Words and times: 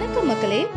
good? 0.00 0.09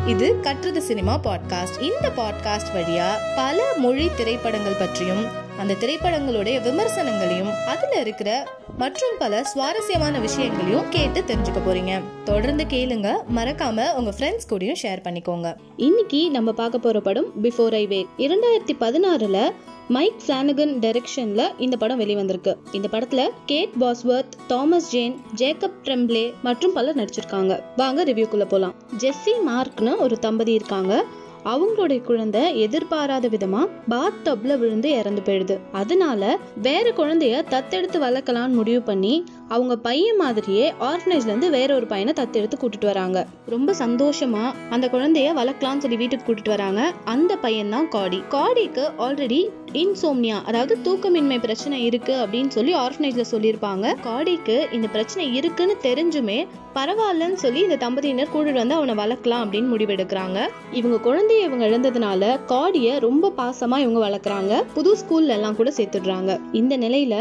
இது 0.06 0.40
கற்றது 0.40 0.82
cinema 0.82 1.18
podcast. 1.18 1.82
இந்த 1.82 2.12
பாட்காஸ்ட் 2.16 2.76
வழியா 2.76 3.06
பல 3.36 3.64
மொழி 3.76 4.10
திரைப்படங்கள் 4.16 4.76
பற்றியும் 4.78 5.24
அந்த 5.58 5.74
திரைப்படங்களுடைய 5.74 6.62
விமர்சனங்களையும் 6.62 7.64
அதுல 7.66 8.00
இருக்கிற 8.00 8.48
மற்றும் 8.78 9.16
பல 9.18 9.44
சுவாரஸ்யமான 9.44 10.18
விஷயங்களையும் 10.18 10.88
கேட்டு 10.90 11.20
தெரிஞ்சுக்க 11.20 11.68
போறீங்க. 11.68 12.00
தொடர்ந்து 12.24 12.64
கேளுங்க 12.64 13.16
மறக்காம 13.36 13.94
உங்க 13.94 14.12
ஃப்ரெண்ட்ஸ் 14.18 14.52
கூடயும் 14.52 14.76
ஷேர் 14.82 15.02
பண்ணிக்கோங்க. 15.02 15.56
இன்னைக்கு 15.76 16.30
நம்ம 16.30 16.52
பார்க்க 16.52 16.78
போற 16.78 17.00
படம் 17.00 17.32
பிஃபோர் 17.42 17.74
ஐ 17.74 17.86
வேக் 17.86 18.06
இரண்டாயிரத்தி 18.18 18.72
பதினாறுல 18.80 19.50
மைக் 19.88 20.22
சானகன் 20.26 20.78
டைரக்ஷன்ல 20.78 21.48
இந்த 21.58 21.76
படம் 21.76 22.00
வெளிவந்திருக்கு. 22.00 22.56
இந்த 22.72 22.88
படத்துல 22.90 23.28
Kate 23.46 23.70
Bosworth 23.80 24.32
Thomas 24.46 24.90
Jane 24.90 25.20
Jacob 25.36 25.72
Tremblay 25.84 26.32
மற்றும் 26.42 26.72
பலர் 26.72 26.96
நடிச்சிருக்காங்க. 26.96 27.60
வாங்க 27.76 28.04
ரிவ்யூக்குள்ள 28.04 28.44
போலாம். 28.44 28.74
ஜெஸ்ஸி 28.98 29.42
மார்க்னு 29.48 29.96
ஒரு 29.96 30.18
தம்பதி 30.18 30.52
இருக்காங்க. 30.52 31.04
அவங்களுடைய 31.44 32.02
குழந்தை 32.02 32.60
எதிர்பாராத 32.60 33.28
விதமா 33.28 33.68
பாத் 33.88 34.20
டப்ல 34.24 34.58
விழுந்து 34.58 34.90
இறந்து 34.90 35.22
போயிடுது. 35.24 35.58
அதனால 35.72 36.38
வேற 36.62 36.90
குழந்தைய 36.90 37.42
தத்தெடுத்து 37.50 37.98
வளர்க்கலாம்னு 37.98 38.58
முடிவு 38.60 38.82
பண்ணி 38.82 39.24
அவங்க 39.48 39.76
பையன் 39.76 40.16
மாதிரியே 40.16 40.72
ஆர்ஃபனேஜ்லேருந்து 40.80 41.50
வேற 41.50 41.74
ஒரு 41.74 41.86
பையனை 41.86 42.12
தத்தெடுத்து 42.16 42.56
கூட்டிட்டு 42.60 42.84
வராங்க. 42.84 43.26
ரொம்ப 43.48 43.72
சந்தோஷமா 43.72 44.52
அந்த 44.70 44.88
குழந்தைய 44.88 45.28
வளர்க்கலாம்னு 45.40 45.78
சொல்லி 45.78 45.96
வீட்டுக்கு 45.96 46.26
கூட்டிட்டு 46.26 46.48
வராங்க. 46.48 46.92
அந்த 47.04 47.36
பையன் 47.36 47.68
தான் 47.68 47.88
காடி 47.88 48.22
காடிக்கு 48.28 48.84
ஆல்ரெடி 48.98 49.48
இன்சோம்னியா 49.72 50.42
அதாவது 50.44 50.78
தூக்கமின்மை 50.84 51.40
பிரச்சனை 51.40 51.84
இருக்கு 51.84 52.12
அப்படின்னு 52.12 52.48
சொல்லி 52.48 52.74
ஆர்ஃபனேஜ்ல 52.74 53.24
சொல்லியிருப்பாங்க. 53.30 53.94
காடிக்கு 54.04 54.72
இந்த 54.72 54.88
பிரச்சனை 54.88 55.34
இருக்குன்னு 55.34 55.76
தெரிஞ்சுமே 55.82 56.46
பரவாயில்லன்னு 56.74 57.34
சொல்லி 57.34 57.60
இந்த 57.60 57.76
தம்பதியினர் 57.76 58.32
கூட்டிட்டு 58.34 58.52
வந்து 58.52 58.74
அவனை 58.74 58.94
வளர்க்கலாம் 58.94 59.44
அப்படின்னு 59.44 59.72
முடிவெடுக்கிறாங்க. 59.74 60.48
இவங்க 60.72 60.96
குழந்தைய 61.10 61.42
இவங்க 61.44 61.66
இழந்ததுனால 61.66 62.44
காடிய 62.46 62.98
ரொம்ப 62.98 63.32
பாசமா 63.36 63.78
இவங்க 63.78 64.08
வளர்க்குறாங்க. 64.08 64.62
புது 64.74 64.96
ஸ்கூல்ல 65.00 65.28
எல்லாம் 65.28 65.56
கூட 65.56 65.72
சேர்த்துடுறாங்க. 65.76 66.40
இந்த 66.52 66.76
நிலையில 66.76 67.16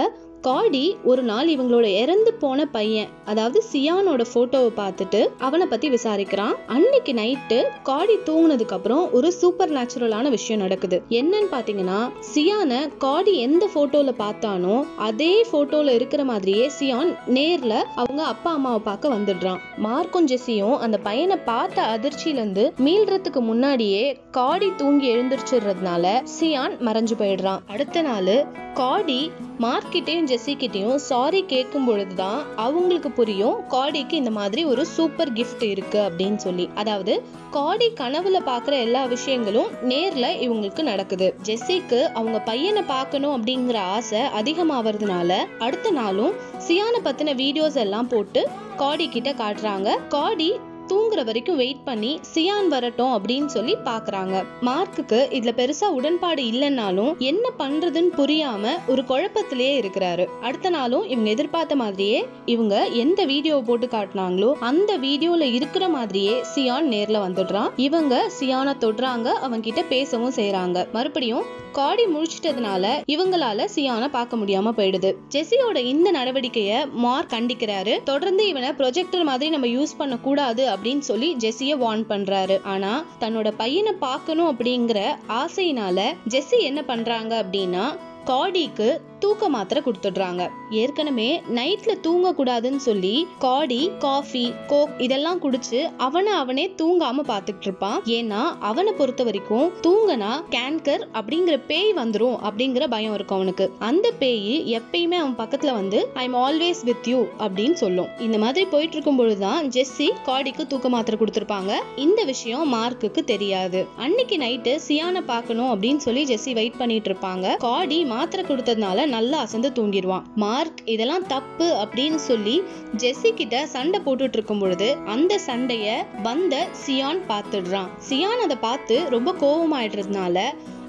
காடி 0.47 0.97
ஒரு 1.03 1.21
நாள் 1.21 1.47
இவங்களோட 1.47 1.87
இறந்து 2.01 2.33
போன 2.33 2.65
பையன் 2.65 3.11
அதாவது 3.25 3.63
சியானோட 3.71 4.21
போட்டோவை 4.33 4.71
பார்த்துட்டு 4.79 5.19
அவனை 5.37 5.65
பத்தி 5.65 5.87
விசாரிக்கிறான். 5.89 6.55
அன்னைக்கு 6.67 7.13
நைட்டு 7.13 7.59
காடி 7.83 8.15
தூங்கினதுக்கு 8.25 8.75
அப்புறம் 8.77 9.11
ஒரு 9.11 9.31
சூப்பர் 9.31 9.71
நேச்சுரலான 9.71 10.29
விஷயம் 10.29 10.61
நடக்குது. 10.61 10.97
என்னன்னு 11.09 11.49
பாத்தீங்கன்னா 11.51 11.99
சியானை 12.31 12.79
காடி 12.97 13.35
எந்த 13.37 13.69
போட்டோல 13.75 14.13
பார்த்தானோ 14.17 14.75
அதே 14.97 15.45
போட்டோல 15.51 15.93
இருக்கிற 15.93 16.23
மாதிரியே 16.23 16.65
சியான் 16.79 17.13
நேர்ல 17.37 17.73
அவங்க 17.95 18.23
அப்பா 18.23 18.51
அம்மாவை 18.53 18.79
பார்க்க 18.79 19.15
வந்துடுறான். 19.15 19.61
மார்க்கும் 19.77 20.27
ஜெஸ்ஸியும் 20.27 20.77
அந்த 20.77 20.97
பையனை 20.97 21.37
பார்த்த 21.51 21.87
அதிர்ச்சியில 21.95 22.41
இருந்து 22.41 22.73
மீள்றதுக்கு 22.79 23.43
முன்னாடியே 23.51 24.03
காடி 24.31 24.71
தூங்கி 24.75 25.09
எழுந்திருச்சிடுறதுனால 25.15 26.05
சியான் 26.39 26.75
மறைஞ்சு 26.89 27.17
போயிடுறான். 27.23 27.63
அடுத்த 27.67 28.01
நாள் 28.01 28.35
காடி 28.73 29.31
மார்க்கிட்டையும் 29.59 30.29
ஜெஸ்ஸிக்கிட்டையும் 30.33 30.95
சாரி 30.95 31.43
கேட்கும் 31.45 31.85
பொழுதுதான் 31.85 32.55
அவங்களுக்கு 32.55 33.11
புரியும் 33.11 33.57
காடிக்கு 33.69 34.11
இந்த 34.11 34.31
மாதிரி 34.31 34.65
ஒரு 34.65 34.85
சூப்பர் 34.85 35.33
கிஃப்ட் 35.33 35.63
இருக்கு 35.63 35.99
அப்படின்னு 35.99 36.35
சொல்லி. 36.35 36.69
அதாவது 36.75 37.23
காடி 37.51 37.87
கனவுல 37.99 38.37
பாக்குற 38.45 38.71
எல்லா 38.79 39.05
விஷயங்களும் 39.05 39.71
நேர்ல 39.89 40.25
இவங்களுக்கு 40.45 40.81
நடக்குது. 40.81 41.35
ஜெஸ்ஸிக்கு 41.43 42.03
அவங்க 42.13 42.39
பையனை 42.39 42.81
பார்க்கணும் 42.81 43.35
அப்படிங்கிற 43.37 43.77
ஆசை 43.77 44.19
அதிகமாவதுனால 44.19 45.31
அடுத்த 45.59 45.91
நாளும் 45.91 46.33
சியான 46.67 47.01
பத்தின 47.03 47.33
வீடியோஸ் 47.41 47.75
எல்லாம் 47.75 48.07
போட்டு 48.07 48.49
காடி 48.77 49.09
கிட்ட 49.09 49.31
காட்டுறாங்க. 49.31 49.97
காடி 50.07 50.59
தூங்குற 50.87 51.23
வரைக்கும் 51.25 51.55
வெயிட் 51.55 51.83
பண்ணி 51.83 52.19
சியான் 52.33 52.67
வரட்டும் 52.67 53.13
அப்படின்னு 53.13 53.45
சொல்லி 53.45 53.75
பாக்குறாங்க. 53.85 54.35
மார்க்குக்கு 54.61 55.19
இதுல 55.29 55.51
பெருசா 55.59 55.87
உடன்பாடு 55.97 56.43
இல்லைன்னாலும் 56.43 57.17
என்ன 57.17 57.51
பண்றதுன்னு 57.59 58.11
புரியாம 58.17 58.73
ஒரு 58.87 59.01
குழப்பத்திலேயே 59.01 59.73
இருக்கிறாரு. 59.81 60.25
அடுத்த 60.41 60.69
நாளும் 60.69 61.07
இவங்க 61.09 61.29
எதிர்பார்த்த 61.29 61.75
மாதிரியே 61.75 62.27
இவங்க 62.45 62.85
எந்த 62.85 63.25
வீடியோவை 63.25 63.63
போட்டு 63.63 63.87
காட்டினாங்களோ 63.87 64.53
அந்த 64.59 64.97
வீடியோல 64.97 65.41
இருக்கிற 65.41 65.89
மாதிரியே 65.89 66.35
சியான் 66.55 66.89
நேர்ல 66.93 67.19
வந்துடுறான். 67.25 67.69
இவங்க 67.75 68.31
சியானை 68.39 68.75
தொடுறாங்க 68.85 69.27
அவங்க 69.27 69.59
கிட்ட 69.59 69.83
பேசவும் 69.83 70.35
செய்யறாங்க 70.35 70.91
மறுபடியும் 70.91 71.61
காடி 71.71 72.03
முழிச்சிட்டதுனால 72.05 72.87
இவங்களால 73.07 73.67
சியானை 73.75 74.07
பார்க்க 74.09 74.37
முடியாம 74.37 74.71
போயிடுது. 74.77 75.09
ஜெசியோட 75.29 75.77
இந்த 75.77 76.11
நடவடிக்கைய 76.11 76.91
மார்க் 76.91 77.31
கண்டிக்கிறாரு. 77.31 78.03
தொடர்ந்து 78.03 78.47
இவனை 78.47 78.69
ப்ரொஜெக்டர் 78.69 79.23
மாதிரி 79.23 79.49
நம்ம 79.49 79.67
யூஸ் 79.67 79.97
பண்ண 79.97 80.17
கூடாது 80.17 80.69
அப்படின்னு 80.83 80.99
சொல்லி 80.99 81.35
ஜெஸ்ஸிய 81.35 81.77
வார்ன் 81.83 82.05
பண்றாரு. 82.09 82.61
ஆனா 82.63 83.05
தன்னோட 83.19 83.53
பையனை 83.57 83.91
பார்க்கணும் 83.91 84.57
அப்படிங்கிற 84.57 84.99
ஆசையினால 85.29 86.15
ஜெஸ்ஸி 86.29 86.59
என்ன 86.59 86.83
பண்றாங்க 86.83 87.45
அப்படின்னா 87.49 87.97
காடிக்கு 88.25 89.01
தூக்க 89.23 89.49
மாத்திரை 89.55 89.83
கொடுத்துடுறாங்க. 89.83 90.41
ஏற்கனவே 90.81 91.29
நைட்ல 91.55 91.91
தூங்க 92.05 92.33
கூடாதுன்னு 92.37 92.81
சொல்லி 92.87 93.15
காடி 93.41 93.81
காஃபி 93.97 94.45
கோக் 94.67 94.95
இதெல்லாம் 94.97 95.41
குடிச்சு 95.43 95.79
அவனை 95.97 96.31
அவனே 96.41 96.65
தூங்காம 96.81 97.19
பாத்துக்கிட்டு 97.29 97.67
இருப்பான் 97.67 97.99
ஏன்னா 98.17 98.41
அவனை 98.69 98.91
பொறுத்த 98.93 99.21
வரைக்கும் 99.23 99.67
தூங்கனா 99.85 100.31
கேன்கர் 100.55 101.03
அப்படிங்கிற 101.19 101.55
பேய் 101.67 101.93
வந்துரும் 102.01 102.37
அப்படிங்கிற 102.49 102.87
பயம் 102.93 103.13
இருக்கும் 103.13 103.37
அவனுக்கு. 103.37 103.65
அந்த 103.89 104.07
பேய் 104.21 104.77
எப்பயுமே 104.77 105.17
அவன் 105.21 105.39
பக்கத்துல 105.41 105.71
வந்து 105.73 105.99
I 106.13 106.25
am 106.29 106.37
always 106.45 106.81
with 106.83 107.07
you 107.11 107.19
அப்படின்னு 107.39 107.77
சொல்லும். 107.81 108.09
இந்த 108.19 108.37
மாதிரி 108.43 108.65
போயிட்டு 108.65 108.95
இருக்கும் 108.95 109.19
பொழுதுதான் 109.21 109.69
ஜெஸ்ஸி 109.75 110.07
காடிக்கு 110.27 110.65
தூக்க 110.67 110.89
மாத்திரை 110.95 111.17
கொடுத்துருப்பாங்க. 111.19 111.71
இந்த 112.05 112.19
விஷயம் 112.31 112.73
மார்க்குக்கு 112.73 113.23
தெரியாது. 113.33 113.81
அன்னைக்கு 114.05 114.37
நைட்டு 114.45 114.73
சியானை 114.87 115.23
பார்க்கணும் 115.31 115.71
அப்படின்னு 115.73 116.03
சொல்லி 116.07 116.23
ஜெஸ்ஸி 116.31 116.53
வெயிட் 116.59 116.79
பண்ணிட்டு 116.81 117.11
இருப்பாங்க 117.11 117.55
காடி 117.65 117.99
மாத்திரை 118.13 118.45
கொடுத்ததுனால 118.45 119.11
நல்லா 119.15 119.37
அசந்து 119.45 119.69
தூங்கிடுவான். 119.77 120.25
மார்க் 120.43 120.81
இதெல்லாம் 120.93 121.25
தப்பு 121.27 121.67
அப்படின்னு 121.83 122.19
சொல்லி 122.29 122.55
ஜெஸ்ஸி 122.97 123.31
கிட்ட 123.33 123.57
சண்டை 123.75 123.99
போட்டுட்டு 124.05 124.37
இருக்கும் 124.37 124.61
பொழுது 124.63 124.87
அந்த 125.13 125.33
சண்டைய 125.47 125.87
வந்த 126.23 126.55
சியான் 126.83 127.21
பார்த்துடுறான். 127.31 127.89
சியான் 128.09 128.43
அதை 128.45 128.57
பார்த்து 128.67 128.97
ரொம்ப 129.15 129.31
கோபமாயிடுறதுனால 129.43 130.37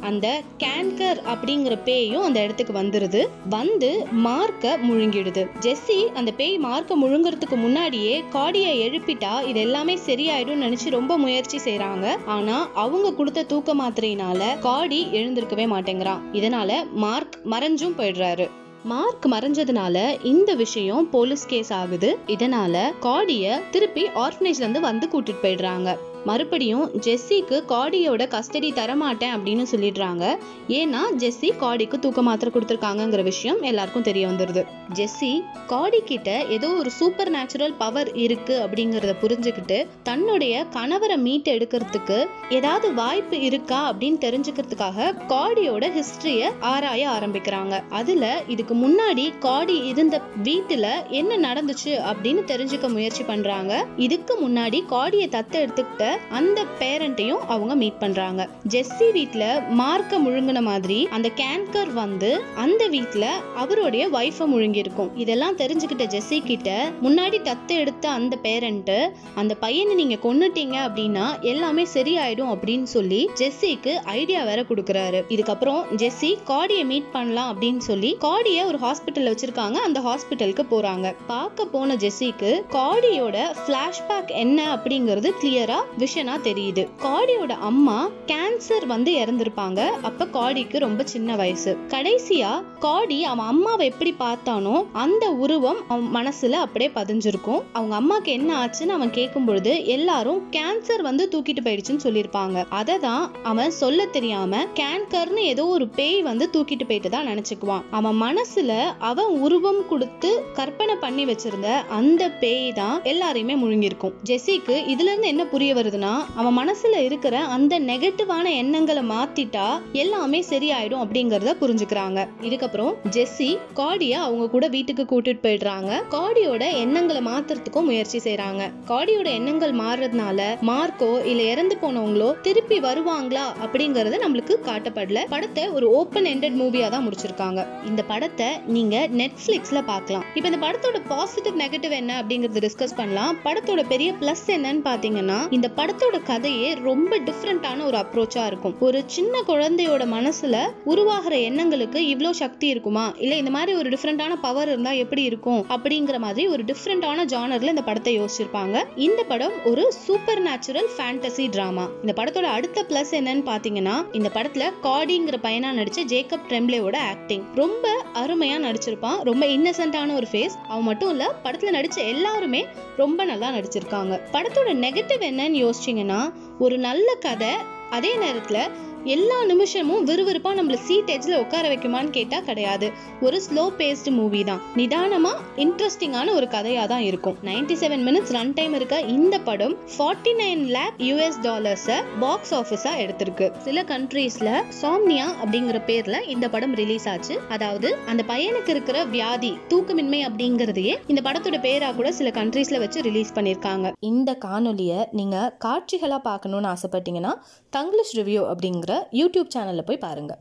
அந்த 0.01 0.43
கேன்கர் 0.59 1.21
அப்படிங்கிற 1.35 1.83
பேயும் 1.85 2.23
அந்த 2.23 2.43
இடத்துக்கு 2.43 2.73
வந்துருது. 2.73 3.29
வந்து 3.49 4.07
மார்க்க 4.13 4.79
முழுங்கிடுது. 4.83 5.47
ஜெஸ்ஸி 5.61 6.07
அந்த 6.15 6.31
பேய் 6.31 6.59
மார்க்க 6.59 6.97
முழுங்குறதுக்கு 6.97 7.57
முன்னாடியே 7.57 8.25
காடியை 8.33 8.73
எழுப்பிட்டா 8.87 9.47
இது 9.47 9.61
எல்லாமே 9.61 9.99
சரியாயிடும் 10.07 10.63
நினைச்சு 10.63 10.91
ரொம்ப 10.91 11.19
முயற்சி 11.19 11.59
செய்யறாங்க 11.59 12.17
ஆனா 12.27 12.69
அவங்க 12.75 13.13
கொடுத்த 13.13 13.43
தூக்க 13.43 13.75
மாத்திரையினால 13.75 14.59
காடி 14.59 15.07
எழுந்திருக்கவே 15.07 15.67
மாட்டேங்கிறான். 15.67 16.21
இதனால 16.33 16.91
மார்க் 16.93 17.39
மறைஞ்சும் 17.51 17.99
போயிடுறாரு. 17.99 18.51
மார்க் 18.85 19.27
மறைஞ்சதுனால 19.27 20.25
இந்த 20.25 20.55
விஷயம் 20.55 21.11
போலீஸ் 21.11 21.47
கேஸ் 21.47 21.73
ஆகுது. 21.73 22.19
இதனால 22.27 22.93
காடிய 23.01 23.61
திருப்பி 23.71 24.09
ஆர்ஃபனேஜ்ல 24.09 24.65
இருந்து 24.65 24.81
வந்து 24.81 25.09
கூட்டிட்டு 25.13 25.35
போயிடுறாங்க. 25.43 25.97
மறுபடியும் 26.25 26.85
ஜெஸ்ஸிக்கு 27.07 27.57
காடியோட 27.73 28.23
கஸ்டடி 28.35 28.71
தரமாட்டேன் 28.81 29.35
அப்படின்னு 29.37 29.65
சொல்லிடுறாங்க. 29.73 30.25
ஏன்னா 30.69 31.03
ஜெஸ்ஸி 31.23 31.51
காடிக்கு 31.63 31.99
தூக்க 31.99 32.23
மாத்திரை 32.23 32.51
கொடுத்துருக்காங்கங்கிற 32.55 33.23
விஷயம் 33.23 33.63
எல்லாருக்கும் 33.63 34.03
தெரிய 34.03 34.27
வந்துடுது 34.29 34.65
ஜெஸ்ஸி 34.95 35.33
காடி 35.67 36.01
கிட்ட 36.05 36.31
ஏதோ 36.57 36.69
ஒரு 36.69 36.91
சூப்பர் 36.91 37.31
நேச்சுரல் 37.31 37.75
பவர் 37.75 38.11
இருக்கு 38.25 38.57
அப்படிங்கிறத 38.67 39.15
புரிஞ்சுக்கிட்டு 39.23 39.87
தன்னுடைய 40.03 40.65
கணவரை 40.77 41.17
மீட்டு 41.17 41.53
எடுக்கிறதுக்கு 41.53 42.19
ஏதாவது 42.51 42.95
வாய்ப்பு 42.95 43.41
இருக்கா 43.41 43.81
அப்படின்னு 43.93 44.19
தெரிஞ்சுக்கிறதுக்காக 44.27 45.13
காடியோட 45.29 45.85
ஹிஸ்டரிய 45.97 46.53
ஆராய 46.61 47.09
ஆரம்பிக்கிறாங்க. 47.09 47.83
அதுல 47.91 48.43
இதுக்கு 48.49 48.75
முன்னாடி 48.75 49.27
காடி 49.39 49.77
இருந்த 49.87 50.21
வீட்டுல 50.43 50.87
என்ன 51.09 51.53
நடந்துச்சு 51.53 51.93
அப்படின்னு 52.11 52.43
தெரிஞ்சுக்க 52.53 52.89
முயற்சி 52.89 53.23
பண்றாங்க. 53.23 53.73
இதுக்கு 53.97 54.49
முன்னாடி 54.49 54.81
காடியை 54.91 55.29
தத்து 55.37 55.57
எடுத்துக்கிட்ட 55.65 56.13
அந்த 56.31 56.65
பேரண்ட்டையும் 56.81 57.45
அவங்க 57.55 57.75
மீட் 57.75 57.99
பண்றாங்க. 57.99 58.49
ஜெஸ்ஸி 58.69 59.13
வீட்ல 59.13 59.45
மார்க்க 59.71 60.19
முழுங்கின 60.19 60.61
மாதிரி 60.61 61.09
அந்த 61.11 61.31
கேன்கர் 61.37 61.93
வந்து 61.93 62.43
அந்த 62.55 62.87
வீட்ல 62.87 63.27
அவருடைய 63.55 64.09
ஒய்ஃபை 64.09 64.47
முழுங்கியிருக்கும். 64.55 65.11
இதெல்லாம் 65.17 65.57
தெரிஞ்சுக்கிட்ட 65.57 66.07
ஜெஸ்ஸி 66.15 66.39
கிட்ட 66.45 66.93
முன்னாடி 67.03 67.39
தத்து 67.49 67.75
எடுத்த 67.83 68.09
அந்த 68.09 68.37
பேரண்ட் 68.37 68.93
அந்த 69.35 69.55
பையனை 69.55 69.95
நீங்க 69.95 70.17
கொன்னுட்டீங்க 70.25 70.77
அப்படின்னா 70.89 71.41
எல்லாமே 71.41 71.87
சரியாயிடும் 71.95 72.53
அப்படின்னு 72.55 72.83
சொல்லி 72.83 73.31
ஜெஸ்ஸிக்கு 73.35 73.93
ஐடியா 73.95 74.45
வேற 74.45 74.63
கொடுக்குறாரு. 74.63 75.21
இதுக்கப்புறம் 75.29 75.83
ஜெஸ்ஸி 75.97 76.31
காடியை 76.49 76.85
மீட் 76.85 77.13
பண்ணலாம் 77.13 77.51
அப்படின்னு 77.51 77.83
சொல்லி 77.91 78.17
காடிய 78.21 78.67
ஒரு 78.67 78.79
ஹாஸ்பிட்டல் 78.79 79.31
வச்சிருக்காங்க. 79.31 79.73
அந்த 79.73 80.01
ஹாஸ்பிட்டலுக்கு 80.01 80.65
போறாங்க. 80.71 81.15
பார்க்க 81.27 81.65
போன 81.65 81.95
ஜெஸ்ஸிக்கு 81.95 82.53
காடியோட 82.71 83.37
பிளாஷ்பேக் 83.67 84.31
என்ன 84.45 84.77
அப்படிங்கிறது 84.77 85.31
கிளியரா 85.43 85.79
விஷனா 86.05 86.37
தெரியுது. 86.49 86.85
காடியோட 87.05 87.53
அம்மா 87.71 87.99
கேன்சர் 88.33 88.87
வந்து 88.95 89.13
இறந்திருப்பாங்க. 89.23 89.81
அப்ப 90.09 90.29
காடிக்கு 90.37 90.77
ரொம்ப 90.87 91.03
சின்ன 91.13 91.37
வயசு. 91.43 91.73
கடைசியா 91.95 92.53
காடி 92.87 93.19
அவன் 93.33 93.51
அம்மாவை 93.53 93.85
எப்படி 93.91 94.13
பார்த்தானோ 94.19 94.77
அந்த 95.05 95.25
உருவம் 95.45 95.81
அவன் 95.89 96.09
மனசுல 96.17 96.59
அப்படியே 96.65 96.91
பதிஞ்சிருக்கும். 96.99 97.63
அவங்க 97.73 97.95
அம்மாக்கு 98.01 98.31
என்ன 98.39 98.51
ஆச்சுன்னு 98.63 98.97
அவன் 98.97 99.13
கேட்கும் 99.19 99.47
பொழுது 99.49 99.73
எல்லாரும் 99.95 100.41
கேன்சர் 100.57 101.03
வந்து 101.09 101.25
தூக்கிட்டு 101.33 101.63
போயிடுச்சுன்னு 101.67 102.05
சொல்லியிருப்பாங்க. 102.07 102.59
அதை 102.81 102.97
தான் 102.99 103.25
அவன் 103.51 103.73
சொல்ல 103.83 104.07
தெரியாம 104.17 104.63
கேன்கர்னு 104.81 105.45
ஏதோ 105.53 105.67
ஒரு 105.77 105.87
பேய் 105.99 106.21
வந்து 106.23 106.49
தூக்கிட்டு 106.55 106.87
போயிட்டு 106.89 107.11
தான் 107.15 107.29
நினைச்சுக்குவான். 107.31 107.85
அவன் 107.99 108.19
மனசுல 108.27 108.73
அவன் 109.11 109.33
உருவம் 109.47 109.83
கொடுத்து 109.93 110.33
கற்பனை 110.59 110.97
பண்ணி 111.05 111.25
வச்சிருந்த 111.31 111.71
அந்த 111.99 112.23
பேய் 112.43 112.69
தான் 112.81 112.97
எல்லாரையுமே 113.13 113.57
முழுங்கிருக்கும் 113.63 114.15
ஜெஸ்ஸிக்கு 114.31 114.77
இதுல 114.93 115.11
இருந்து 115.11 115.33
என்ன 115.33 115.47
புரிய 115.55 115.71
வருதுன்னா 115.95 116.13
அவன் 116.41 116.57
மனசுல 116.61 117.01
இருக்கிற 117.09 117.35
அந்த 117.55 117.75
நெகட்டிவான 117.91 118.47
எண்ணங்களை 118.61 119.03
மாத்திட்டா 119.15 119.67
எல்லாமே 120.03 120.41
சரியாயிடும் 120.51 121.03
அப்படிங்கறத 121.05 121.53
புரிஞ்சுக்கிறாங்க. 121.63 122.21
இதுக்கப்புறம் 122.49 122.93
ஜெஸ்ஸி 123.15 123.51
காடிய 123.81 124.15
அவங்க 124.27 124.45
கூட 124.55 124.67
வீட்டுக்கு 124.75 125.05
கூட்டிட்டு 125.13 125.43
போயிடுறாங்க. 125.47 125.91
காடியோட 126.15 126.63
எண்ணங்களை 126.85 127.23
மாத்துறதுக்கும் 127.31 127.89
முயற்சி 127.91 128.19
செய்யறாங்க 128.27 128.63
காடியோட 128.91 129.29
எண்ணங்கள் 129.39 129.75
மாறுறதுனால 129.83 130.41
மார்க்கோ 130.71 131.11
இல்ல 131.33 131.45
இறந்து 131.53 131.77
போனவங்களோ 131.83 132.31
திருப்பி 132.47 132.79
வருவாங்களா 132.89 133.47
அப்படிங்கறது 133.65 134.19
நம்மளுக்கு 134.25 134.57
காட்டப்படல. 134.69 135.21
படத்தை 135.35 135.65
ஒரு 135.77 135.87
ஓப்பன் 136.01 136.29
எண்டட் 136.33 136.59
மூவியா 136.63 136.89
தான் 136.97 137.07
முடிச்சிருக்காங்க. 137.07 137.61
இந்த 137.91 138.05
படத்தை 138.13 138.51
நீங்க 138.77 138.97
நெட்ஃபிளிக்ஸ்ல 139.23 139.83
பார்க்கலாம். 139.93 140.27
இப்போ 140.37 140.47
இந்த 140.53 140.61
படத்தோட 140.67 140.99
பாசிட்டிவ் 141.15 141.61
நெகட்டிவ் 141.65 141.97
என்ன 142.01 142.13
அப்படிங்கறது 142.23 142.65
டிஸ்கஸ் 142.67 142.99
பண்ணலாம். 143.01 143.33
படத்தோட 143.47 143.81
பெரிய 143.95 144.11
பிளஸ் 144.21 144.47
என்னன்னு 144.59 144.85
பாத்தீங்கன்னா 144.91 145.39
இந்த 145.57 145.69
படத்தோட 145.85 146.23
கதையே 146.23 146.75
ரொம்ப 146.75 147.19
டிஃப்ரெண்டான 147.19 147.85
ஒரு 147.85 147.97
அப்ரோச்சா 147.97 148.47
இருக்கும். 148.47 148.77
ஒரு 148.81 149.03
சின்ன 149.07 149.41
குழந்தையோட 149.47 150.05
மனசுல 150.13 150.57
உருவாகிற 150.85 151.37
எண்ணங்களுக்கு 151.39 152.01
இவ்வளோ 152.01 152.31
சக்தி 152.31 152.67
இருக்குமா? 152.69 153.15
இல்ல 153.19 153.35
இந்த 153.35 153.51
மாதிரி 153.51 153.79
ஒரு 153.79 153.89
டிஃப்ரெண்டான 153.91 154.37
பவர் 154.41 154.69
இருந்தா 154.69 154.91
எப்படி 154.91 155.23
இருக்கும்? 155.23 155.67
அப்படிங்கிற 155.69 156.19
மாதிரி 156.19 156.47
ஒரு 156.47 156.65
டிஃப்ரெண்டான 156.65 157.27
ஜானர்ல 157.33 157.73
இந்த 157.75 157.83
படத்தை 157.83 158.21
யோசிச்சிருப்பாங்க. 158.21 158.85
இந்த 158.97 159.23
படம் 159.23 159.53
ஒரு 159.65 159.93
சூப்பர் 159.93 160.43
நேச்சுரல் 160.43 160.89
ஃபேண்டசி 160.97 161.51
டிராமா 161.51 161.89
இந்த 162.01 162.15
படத்தோட 162.23 162.43
அடுத்த 162.43 162.85
பிளஸ் 162.89 163.13
என்னன்னு 163.13 163.45
பாத்தீங்கன்னா 163.51 164.05
இந்த 164.13 164.31
படத்துல 164.35 164.71
காடிங்கிற 164.83 165.39
பையனா 165.43 165.73
நடிச்ச 165.81 166.07
ஜேக்கப் 166.07 166.49
ட்ரெம்ப்ளேவோட 166.49 166.97
ஆக்டிங் 166.97 167.45
ரொம்ப 167.55 168.05
அருமையா 168.15 168.59
நடிச்சிருப்பான். 168.69 169.23
ரொம்ப 169.23 169.47
இன்னசென்ட்டான 169.47 170.15
ஒரு 170.15 170.27
ஃபேஸ் 170.33 170.57
அவன் 170.69 170.85
மட்டும் 170.85 171.11
இல்ல 171.11 171.35
படத்துல 171.45 171.77
நடிச்ச 171.79 171.97
எல்லாருமே 171.97 172.67
ரொம்ப 172.97 173.25
நல்லா 173.25 173.51
நடிச்சிருக்காங்க. 173.51 174.21
படத்தோட 174.33 174.71
நெகட்டிவ் 174.87 175.23
என்னன்னு 175.31 175.63
யோசிச்சிங்கன்னா 175.65 176.21
ஒரு 176.59 176.79
நல்ல 176.79 177.09
கதை 177.21 177.53
அதே 177.91 178.13
நேரத்தில் 178.17 178.63
எல்லா 179.13 179.39
நிமிஷமும் 179.45 180.05
விறுவிறுப்பாக 180.09 180.57
நம்மள 180.59 180.77
சீட் 180.87 181.11
எட்ஜ்ல 181.15 181.39
உட்கார 181.41 181.65
வைக்குமான்னு 181.71 182.11
கேட்டால் 182.11 182.45
கிடையாது. 182.45 182.87
ஒரு 183.21 183.39
ஸ்லோ 183.47 183.65
பேஸ்டு 183.79 184.11
மூவி 184.11 184.45
தான். 184.45 184.61
நிதானமாக 184.77 185.41
இன்ட்ரெஸ்டிங்கான 185.65 186.33
ஒரு 186.35 186.47
கதையாக 186.49 186.87
தான் 186.93 187.01
இருக்கும். 187.01 187.37
97 187.49 187.77
செவன் 187.83 188.05
மினிட்ஸ் 188.07 188.33
ரன் 188.37 188.53
டைம் 188.55 188.75
இருக்க 188.75 189.01
இந்த 189.17 189.39
படம் 189.49 189.75
49 189.97 190.35
நைன் 190.41 190.63
லேக் 190.77 190.97
யூஎஸ் 191.09 191.39
டாலர்ஸை 191.47 191.99
பாக்ஸ் 192.23 192.55
ஆஃபீஸாக 192.61 193.03
எடுத்திருக்கு. 193.05 193.49
சில 193.67 193.85
கண்ட்ரீஸில் 193.93 194.53
சாம்னியா 194.81 195.27
அப்படிங்கிற 195.43 195.81
பேரில் 195.91 196.19
இந்த 196.35 196.49
படம் 196.49 196.75
ரிலீஸ் 196.83 197.09
ஆச்சு. 197.15 197.37
அதாவது 197.49 197.91
அந்த 198.07 198.25
பையனுக்கு 198.33 198.73
இருக்கிற 198.77 199.05
வியாதி 199.05 199.53
தூக்கமின்மை 199.75 200.23
அப்படிங்கிறதையே 200.31 200.97
இந்த 201.07 201.23
படத்தோட 201.29 201.61
பேரா 201.67 201.91
கூட 202.01 202.13
சில 202.13 202.31
கண்ட்ரீஸ்ல 202.41 202.83
வச்சு 202.85 203.05
ரிலீஸ் 203.11 203.37
பண்ணியிருக்காங்க 203.39 203.93
இந்த 204.13 204.39
காணொலியை 204.47 205.01
நீங்கள் 205.21 205.53
காட்சிகளாக 205.67 206.23
பார்க்கணுன்னு 206.31 206.73
ஆசைப்பட்டீங்கன்னா 206.75 207.35
தங்கிலீஷ் 207.71 208.17
ரிவ்யூ 208.19 208.43
அப்படிங்கிற 208.53 208.93
யூடியூப் 209.13 209.53
சேனலில் 209.55 209.87
போய் 209.87 210.05
பாருங்கள் 210.05 210.41